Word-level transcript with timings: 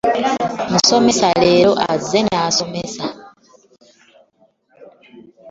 Omusomesa 0.67 1.27
leero 1.41 1.71
azze 1.91 2.19
n'asomesa. 2.23 3.05